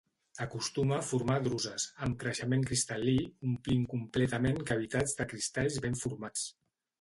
[0.43, 3.15] Acostuma a formar druses, amb creixement cristal·lí
[3.51, 6.49] omplint completament cavitats de cristalls ben formats.